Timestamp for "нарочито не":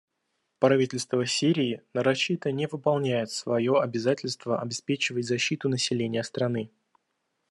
1.93-2.65